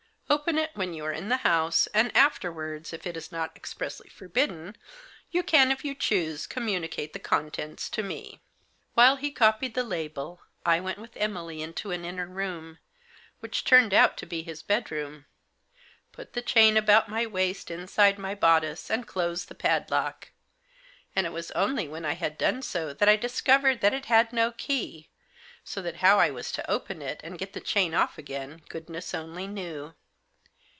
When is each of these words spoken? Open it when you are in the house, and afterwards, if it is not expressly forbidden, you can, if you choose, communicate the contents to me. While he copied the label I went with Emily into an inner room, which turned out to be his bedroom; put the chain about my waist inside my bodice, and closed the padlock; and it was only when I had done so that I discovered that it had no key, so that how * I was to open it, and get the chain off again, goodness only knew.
Open 0.31 0.57
it 0.57 0.71
when 0.75 0.93
you 0.93 1.03
are 1.03 1.11
in 1.11 1.27
the 1.27 1.35
house, 1.43 1.87
and 1.87 2.09
afterwards, 2.15 2.93
if 2.93 3.05
it 3.05 3.17
is 3.17 3.33
not 3.33 3.51
expressly 3.53 4.07
forbidden, 4.07 4.77
you 5.29 5.43
can, 5.43 5.73
if 5.73 5.83
you 5.83 5.93
choose, 5.93 6.47
communicate 6.47 7.11
the 7.11 7.19
contents 7.19 7.89
to 7.89 8.01
me. 8.01 8.39
While 8.93 9.17
he 9.17 9.29
copied 9.29 9.73
the 9.73 9.83
label 9.83 10.39
I 10.65 10.79
went 10.79 10.99
with 10.99 11.17
Emily 11.17 11.61
into 11.61 11.91
an 11.91 12.05
inner 12.05 12.25
room, 12.27 12.77
which 13.41 13.65
turned 13.65 13.93
out 13.93 14.15
to 14.19 14.25
be 14.25 14.41
his 14.41 14.63
bedroom; 14.63 15.25
put 16.13 16.31
the 16.31 16.41
chain 16.41 16.77
about 16.77 17.09
my 17.09 17.25
waist 17.25 17.69
inside 17.69 18.17
my 18.17 18.33
bodice, 18.33 18.89
and 18.89 19.05
closed 19.05 19.49
the 19.49 19.53
padlock; 19.55 20.29
and 21.13 21.27
it 21.27 21.31
was 21.33 21.51
only 21.51 21.89
when 21.89 22.05
I 22.05 22.13
had 22.13 22.37
done 22.37 22.61
so 22.61 22.93
that 22.93 23.09
I 23.09 23.17
discovered 23.17 23.81
that 23.81 23.93
it 23.93 24.05
had 24.05 24.31
no 24.31 24.53
key, 24.53 25.09
so 25.65 25.81
that 25.81 25.97
how 25.97 26.19
* 26.19 26.19
I 26.21 26.29
was 26.29 26.53
to 26.53 26.71
open 26.71 27.01
it, 27.01 27.19
and 27.21 27.37
get 27.37 27.51
the 27.51 27.59
chain 27.59 27.93
off 27.93 28.17
again, 28.17 28.61
goodness 28.69 29.13
only 29.13 29.45
knew. 29.45 29.93